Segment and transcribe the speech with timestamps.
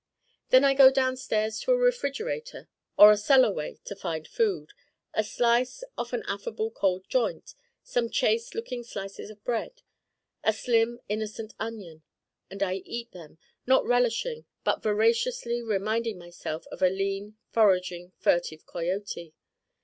[0.49, 2.67] Then I go downstairs to a refrigerator
[2.97, 4.71] or a cellar way to find food
[5.13, 9.83] a slice off an affable cold joint, some chaste looking slices of bread,
[10.43, 12.01] a slim innocent onion.
[12.49, 13.37] And I eat them,
[13.67, 19.35] not relishingly but voraciously, reminding myself of a lean foraging furtive coyote.